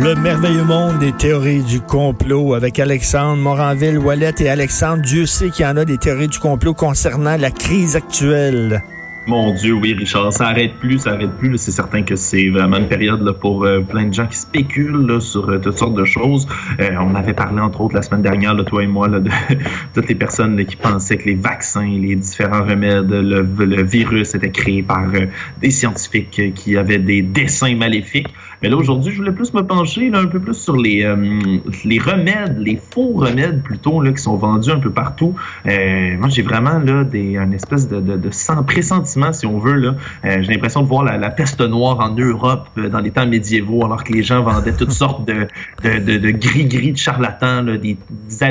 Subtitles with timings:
[0.00, 5.02] Le merveilleux monde des théories du complot avec Alexandre Moranville, Wallet et Alexandre.
[5.02, 8.80] Dieu sait qu'il y en a des théories du complot concernant la crise actuelle.
[9.26, 11.58] Mon Dieu, oui, Richard, ça arrête plus, ça arrête plus.
[11.58, 15.50] C'est certain que c'est vraiment une période pour euh, plein de gens qui spéculent sur
[15.50, 16.46] euh, toutes sortes de choses.
[16.80, 19.28] Euh, on avait parlé, entre autres, la semaine dernière, toi et moi, de
[19.94, 24.50] toutes les personnes qui pensaient que les vaccins, les différents remèdes, le, le virus était
[24.50, 25.06] créé par
[25.60, 28.28] des scientifiques qui avaient des dessins maléfiques.
[28.62, 31.06] Mais là, aujourd'hui, je voulais plus me pencher là, un peu plus sur les,
[31.84, 35.34] les remèdes, les faux remèdes plutôt, là, qui sont vendus un peu partout.
[35.64, 39.74] moi, j'ai vraiment là, des, une espèce de, de, de sans pressentiment si on veut.
[39.74, 39.94] Là.
[40.24, 43.26] Euh, j'ai l'impression de voir la, la, peste noire en Europe euh, dans les temps
[43.26, 45.46] médiévaux, alors que les gens vendaient toutes sortes de,
[45.82, 47.96] de, de, de gris-gris de charlatans, là, des,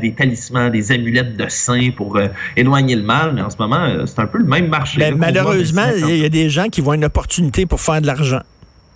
[0.00, 3.34] des, talismans, des amulettes de saints pour euh, éloigner le mal.
[3.34, 4.98] Mais en ce moment, euh, c'est un peu le même marché.
[4.98, 8.40] Ben, malheureusement, il y a des gens qui voient une opportunité pour faire de l'argent.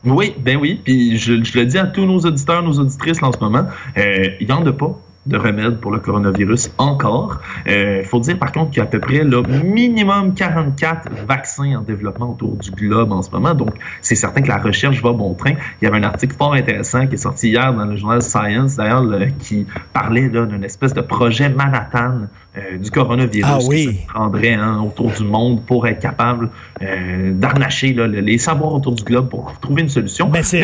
[0.05, 0.81] Oui, ben oui.
[0.83, 4.53] Puis je, le dis à tous nos auditeurs, nos auditrices en ce moment, il n'y
[4.53, 7.40] en a pas de remède pour le coronavirus encore.
[7.66, 11.10] Il euh, faut dire par contre qu'il y a à peu près là, minimum 44
[11.26, 13.54] vaccins en développement autour du globe en ce moment.
[13.54, 15.52] Donc, c'est certain que la recherche va bon train.
[15.80, 18.76] Il y avait un article fort intéressant qui est sorti hier dans le journal Science,
[18.76, 19.04] d'ailleurs,
[19.38, 23.86] qui parlait d'une espèce de projet Manhattan euh, du coronavirus ah, oui.
[23.86, 26.50] qui se prendrait hein, autour du monde pour être capable
[26.82, 30.26] euh, d'arnacher les savoirs autour du globe pour trouver une solution.
[30.26, 30.58] Ben, Mais c'est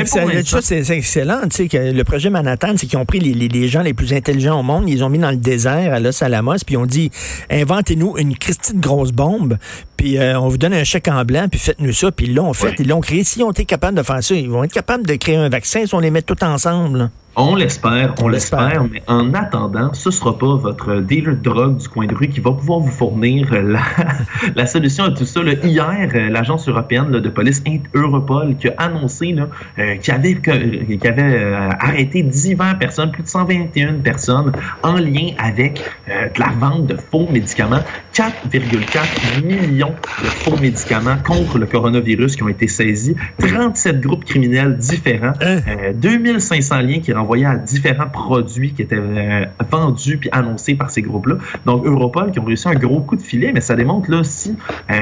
[0.91, 1.39] excellent.
[1.49, 4.89] Que le projet Manhattan, c'est qu'ils ont pris les gens les plus intelligents au monde,
[4.89, 7.11] ils ont mis dans le désert à Los Alamos, puis ils ont dit
[7.51, 9.59] inventez-nous une Christine grosse bombe,
[9.97, 12.53] puis euh, on vous donne un chèque en blanc, puis faites-nous ça, puis ils l'ont
[12.53, 13.25] fait, ils l'ont créé.
[13.25, 15.87] S'ils ont été capables de faire ça, ils vont être capables de créer un vaccin
[15.87, 17.11] si on les met tout ensemble.
[17.41, 21.89] On l'espère, on, l'espère, mais en attendant, ce sera pas votre dealer de drogue du
[21.89, 23.79] coin de rue qui va pouvoir vous fournir la,
[24.57, 25.41] la solution à tout ça.
[25.45, 27.63] Là, hier, euh, l'agence européenne là, de police
[27.95, 29.47] Europol qui a annoncé là,
[29.79, 34.51] euh, qu'il avait, que, qu avait euh, arrêté diverses personnes, plus de 121 personnes,
[34.83, 37.83] en lien avec euh, la vente de faux médicaments.
[38.15, 43.15] 4,4 millions de faux médicaments contre le coronavirus qui ont été saisis.
[43.39, 45.35] 37 groupes criminels différents.
[45.41, 45.61] Hein?
[45.95, 51.03] 2500 liens qui renvoyés à différents produits qui étaient euh, vendus puis annoncés par ces
[51.03, 51.37] groupes-là.
[51.67, 54.57] Donc, Europol qui ont réussi un gros coup de filet, mais ça démontre là aussi,
[54.91, 54.95] euh,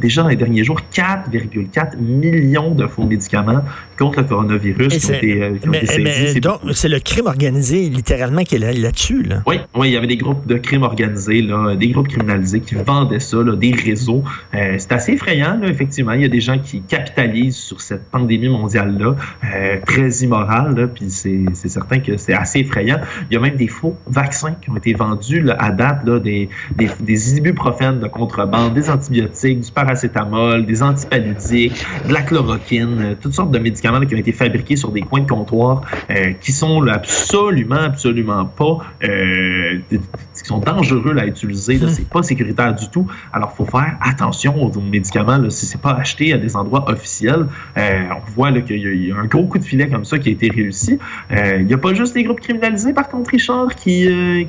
[0.00, 3.62] déjà dans les derniers jours, 4,4 millions de faux médicaments
[3.98, 6.34] contre le coronavirus qui ont été, euh, qui ont mais, été saisis.
[6.34, 9.22] mais, donc, c'est le crime organisé, littéralement, qui est là- là-dessus.
[9.22, 12.60] Là Oui, oui, il y avait des groupes de crimes organisés, là, des groupes criminalisés
[12.60, 14.22] qui vendaient ça, là, des réseaux.
[14.54, 16.12] Euh, c'est assez effrayant, là, effectivement.
[16.12, 19.16] Il y a des gens qui capitalisent sur cette pandémie mondiale-là,
[19.54, 22.98] euh, très immorale, puis c'est certain que c'est assez effrayant.
[23.30, 26.88] Il y a même des faux vaccins qui ont été vendus à date, des, des,
[27.00, 33.34] des ibuprofènes de contrebande, des antibiotiques, du paracétamol, des antipaludiques, de la chloroquine, euh, toutes
[33.34, 35.74] sortes de médicaments qui ont été fabriqués sur des coins de comptoir
[36.10, 41.78] euh, qui sont là, absolument, absolument pas, euh, qui sont dangereux là, à utiliser.
[41.78, 43.06] Là, c'est pas sécuritaire du tout.
[43.32, 45.38] Alors, faut faire attention aux médicaments.
[45.38, 47.46] Là, si c'est pas acheté à des endroits officiels,
[47.78, 50.28] euh, on voit qu'il y, y a un gros coup de filet comme ça qui
[50.28, 50.98] a été réussi.
[51.30, 53.96] Il n'y a pas juste les groupes criminalisés, par contre, Richard, qui,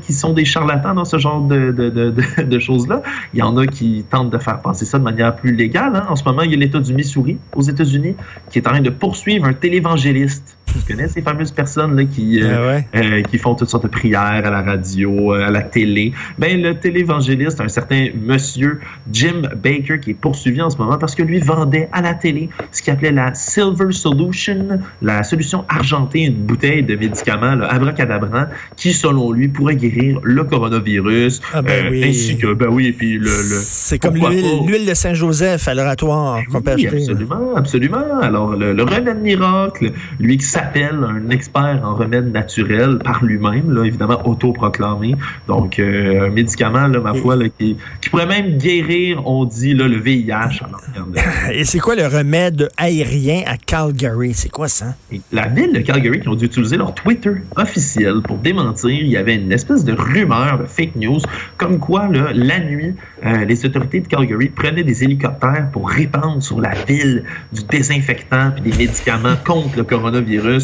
[0.01, 3.01] qui sont des charlatans dans ce genre de, de, de, de, de choses-là.
[3.33, 5.95] Il y en a qui tentent de faire passer ça de manière plus légale.
[5.95, 6.07] hein.
[6.09, 8.15] En ce moment, il y a l'État du Missouri, aux États-Unis,
[8.49, 10.57] qui est en train de poursuivre un télévangéliste.
[10.67, 12.87] Tu connais ces fameuses personnes là, qui, euh, Ah ouais.
[12.95, 16.13] euh, qui font toutes sortes de prières à la radio, euh, à la télé?
[16.39, 18.79] Ben, le télévangéliste, un certain monsieur
[19.11, 22.49] Jim Baker, qui est poursuivi en ce moment parce que lui vendait à la télé
[22.71, 28.45] ce qu'il appelait la Silver Solution, la solution argentée, une bouteille de médicaments là, abracadabrant,
[28.77, 31.41] qui, selon lui, pourrait guérir le coronavirus.
[31.53, 32.01] Ah ben oui.
[32.05, 33.25] Ainsi que, ben oui, et puis le...
[33.25, 36.87] le C'est comme l'huile de Saint-Joseph à l'oratoire qu'on peut acheter.
[36.95, 38.19] absolument, absolument.
[38.21, 43.71] Alors, le, le remède miracle, lui qui s'appelle un expert en remèdes naturels par lui-même,
[43.71, 45.15] là, évidemment autoproclamé.
[45.47, 49.73] Donc, euh, un médicament, là, ma foi, là, qui, qui, pourrait même guérir, on dit,
[49.73, 50.61] là, le VIH.
[51.53, 54.33] Et c'est quoi le remède aérien à Calgary?
[54.33, 54.95] C'est quoi ça?
[55.31, 59.17] la ville de Calgary qui ont dû utiliser leur Twitter officiel pour démentir, il y
[59.17, 61.19] avait une espèce de rumeur, de fake news,
[61.57, 66.41] comme quoi, là, la nuit, euh, les autorités de Calgary prenaient des hélicoptères pour répandre
[66.41, 70.40] sur la ville du désinfectant puis des médicaments contre le coronavirus.
[70.45, 70.59] Euh,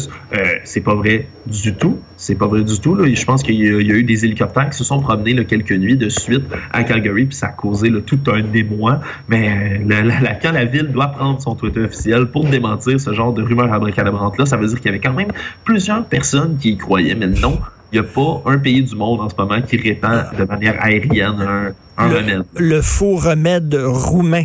[0.64, 2.00] c'est pas vrai du tout.
[2.16, 2.94] C'est pas vrai du tout.
[2.94, 3.06] Là.
[3.12, 5.96] Je pense qu'il y, a eu des hélicoptères qui se sont promenés là, quelques nuits
[5.96, 9.00] de suite à Calgary, puis ça a causé là, tout un émoi.
[9.28, 13.32] Mais euh, la, quand la ville doit prendre son Twitter officiel pour démentir ce genre
[13.32, 15.32] de rumeurs abracadabrantes-là, ça veut dire qu'il y avait quand même
[15.64, 17.14] plusieurs personnes qui y croyaient.
[17.14, 17.58] Mais non,
[17.92, 20.76] il n'y a pas un pays du monde en ce moment qui répand de manière
[20.84, 22.44] aérienne un, un remède.
[22.56, 24.44] Le faux remède roumain.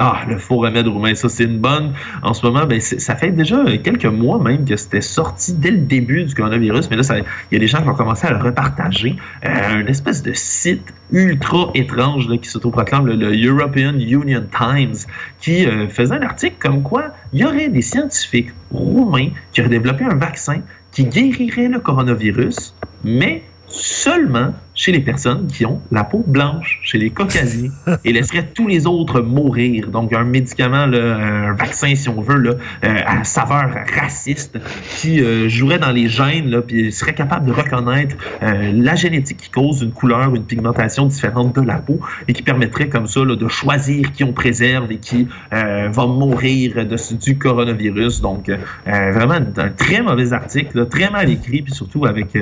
[0.00, 1.92] Ah, le faux remède roumain, ça c'est une bonne.
[2.22, 5.78] En ce moment, ben, ça fait déjà quelques mois même que c'était sorti dès le
[5.78, 7.02] début du coronavirus, mais là,
[7.50, 9.16] il y a des gens qui ont commencé à le repartager.
[9.44, 14.94] Euh, une espèce de site ultra étrange là, qui s'autoproclame le, le, European Union Times,
[15.40, 19.70] qui euh, faisait un article comme quoi il y aurait des scientifiques roumains qui auraient
[19.70, 20.60] développé un vaccin
[20.92, 26.98] qui guérirait le coronavirus, mais seulement chez les personnes qui ont la peau blanche, chez
[26.98, 27.70] les caucasiens,
[28.04, 29.88] et laisserait tous les autres mourir.
[29.88, 32.52] Donc, un médicament, un vaccin, si on veut, là,
[32.84, 33.70] euh, à saveur
[34.00, 34.58] raciste,
[34.96, 38.14] qui euh, jouerait dans les gènes, là, puis serait capable de reconnaître
[38.44, 41.98] euh, la génétique qui cause une couleur, une pigmentation différente de la peau,
[42.28, 46.86] et qui permettrait comme ça là, de choisir qui on préserve et qui va mourir
[46.86, 48.20] de, du coronavirus.
[48.20, 48.48] Donc,
[48.86, 52.38] vraiment, un très mauvais article, très mal écrit, puis surtout avec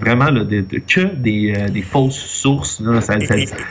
[0.00, 2.82] vraiment là, de, que des euh, des, fausses sources.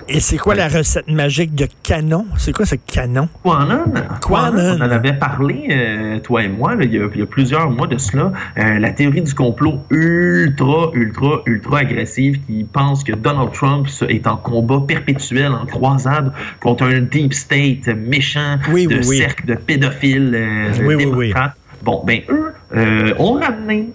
[0.08, 2.26] et, c'est quoi la recette magique de canon?
[2.38, 3.30] C'est quoi ce canon?
[3.44, 4.78] Quanon.
[4.80, 8.32] On en avait parlé, euh, toi et moi, il, y a, plusieurs mois de cela.
[8.58, 14.28] Euh, la théorie du complot ultra, ultra, ultra agressive qui pense que Donald Trump est
[14.28, 20.32] en combat perpétuel, en croisade contre un deep state méchant de cercle de pédophiles
[20.88, 21.56] démocrates.
[21.84, 23.90] Bon, ben eux euh, ont ramené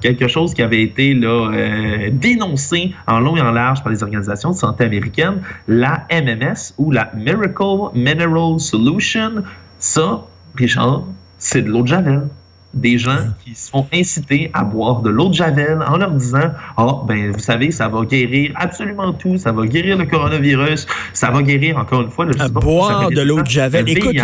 [0.00, 4.02] quelque chose qui avait été là, euh, dénoncé en long et en large par les
[4.02, 9.42] organisations de santé américaines, la MMS ou la Miracle Mineral Solution.
[9.78, 11.04] Ça, Richard,
[11.38, 12.28] c'est de l'eau de Javel
[12.74, 16.50] des gens qui se font inciter à boire de l'eau de Javel en leur disant
[16.76, 20.86] Ah, oh, ben, vous savez, ça va guérir absolument tout, ça va guérir le coronavirus,
[21.12, 23.88] ça va guérir, encore une fois, le à boire de l'eau de Javel.
[23.88, 24.16] Écoute,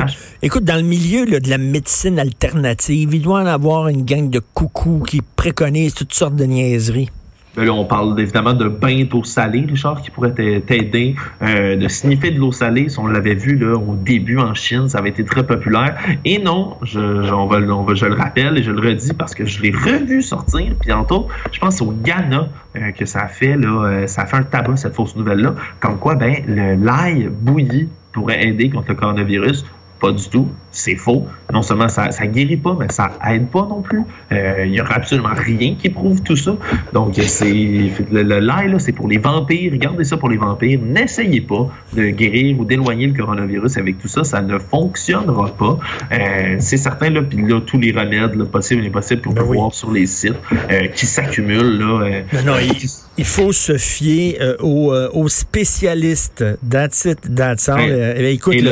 [0.42, 4.40] écoute, dans le milieu de la médecine alternative, il doit en avoir une gang de
[4.40, 7.10] coucous qui préconisent toutes sortes de niaiseries.
[7.56, 11.16] Ben là, on parle évidemment de bain d'eau salée, Richard, qui pourrait t'aider.
[11.42, 14.88] Euh, de sniffer de l'eau salée, si on l'avait vu là, au début en Chine,
[14.88, 15.96] ça avait été très populaire.
[16.24, 19.44] Et non, je, on va, on je le rappelle et je le redis parce que
[19.44, 21.28] je l'ai revu sortir bientôt.
[21.50, 24.94] Je pense au Ghana euh, que ça fait, là, euh, ça fait un tabac, cette
[24.94, 25.54] fausse nouvelle-là.
[25.80, 29.64] Comme quoi, ben, l'ail bouilli pourrait aider contre le coronavirus.
[30.00, 30.48] Pas du tout.
[30.70, 31.26] C'est faux.
[31.52, 34.02] Non seulement ça ne guérit pas, mais ça aide pas non plus.
[34.32, 36.56] Euh, il n'y aura absolument rien qui prouve tout ça.
[36.94, 39.72] Donc, c'est le, le là, c'est pour les vampires.
[39.72, 40.80] Regardez ça pour les vampires.
[40.82, 44.24] N'essayez pas de guérir ou d'éloigner le coronavirus avec tout ça.
[44.24, 45.78] Ça ne fonctionnera pas.
[46.12, 49.42] Euh, c'est certain, là, puis là, tous les remèdes là, possibles et impossibles qu'on ben
[49.42, 50.34] peut voir sur les sites
[50.70, 51.78] euh, qui s'accumulent.
[51.78, 52.54] Là, non,
[53.18, 56.44] il, faut se fier aux, spécialistes.
[56.68, 57.80] That's it, that's all.
[57.80, 58.64] écoute,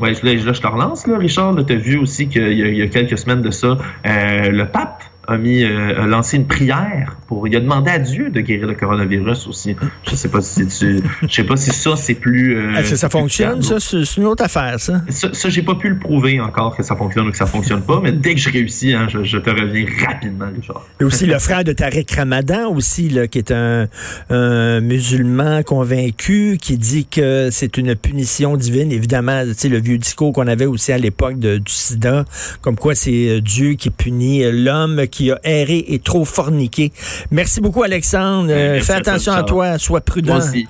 [0.00, 1.56] Ouais, là, je te relance, là, Richard.
[1.66, 5.02] Tu as vu aussi qu'il y, y, a quelques semaines de ça, euh, le pape
[5.28, 8.66] a mis euh, a lancé une prière pour il a demandé à Dieu de guérir
[8.66, 9.76] le coronavirus aussi.
[10.08, 12.96] Je sais pas si tu je sais pas si ça c'est plus euh, Est-ce que
[12.96, 15.02] ça fonctionne ça c'est une autre affaire ça.
[15.10, 17.82] Ça, ça j'ai pas pu le prouver encore que ça fonctionne ou que ça fonctionne
[17.82, 20.86] pas mais dès que je réussis hein, je, te reviens rapidement Richard.
[20.98, 23.86] Et aussi le frère de Tariq Ramadan aussi là qui est un,
[24.30, 29.98] un musulman convaincu qui dit que c'est une punition divine évidemment tu sais le vieux
[29.98, 32.24] discours qu'on avait aussi à l'époque du sida
[32.62, 36.92] comme quoi c'est euh, Dieu qui punit l'homme qui qui a erré et trop forniqué.
[37.32, 38.50] Merci beaucoup, Alexandre.
[38.52, 40.36] Euh, fais attention à, toi, sois prudent.
[40.36, 40.68] Moi aussi.